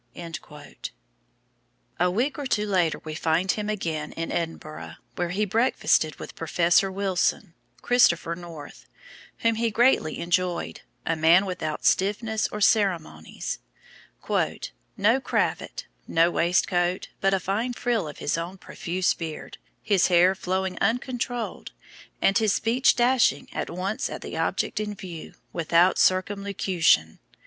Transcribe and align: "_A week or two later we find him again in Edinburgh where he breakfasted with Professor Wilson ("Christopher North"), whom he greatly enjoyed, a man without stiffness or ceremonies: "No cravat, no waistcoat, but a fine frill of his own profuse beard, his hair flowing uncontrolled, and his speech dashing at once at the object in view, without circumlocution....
"_A 1.99 2.09
week 2.09 2.39
or 2.39 2.47
two 2.47 2.65
later 2.65 2.97
we 3.03 3.13
find 3.13 3.51
him 3.51 3.69
again 3.69 4.13
in 4.13 4.31
Edinburgh 4.31 4.95
where 5.15 5.29
he 5.29 5.45
breakfasted 5.45 6.15
with 6.15 6.33
Professor 6.33 6.91
Wilson 6.91 7.53
("Christopher 7.83 8.35
North"), 8.35 8.87
whom 9.41 9.53
he 9.53 9.69
greatly 9.69 10.17
enjoyed, 10.17 10.81
a 11.05 11.15
man 11.15 11.45
without 11.45 11.85
stiffness 11.85 12.47
or 12.51 12.59
ceremonies: 12.61 13.59
"No 14.97 15.21
cravat, 15.23 15.85
no 16.07 16.31
waistcoat, 16.31 17.09
but 17.19 17.35
a 17.35 17.39
fine 17.39 17.73
frill 17.73 18.07
of 18.07 18.17
his 18.17 18.39
own 18.39 18.57
profuse 18.57 19.13
beard, 19.13 19.59
his 19.83 20.07
hair 20.07 20.33
flowing 20.33 20.79
uncontrolled, 20.79 21.73
and 22.19 22.39
his 22.39 22.53
speech 22.55 22.95
dashing 22.95 23.47
at 23.53 23.69
once 23.69 24.09
at 24.09 24.23
the 24.23 24.35
object 24.35 24.79
in 24.79 24.95
view, 24.95 25.35
without 25.53 25.99
circumlocution.... 25.99 27.19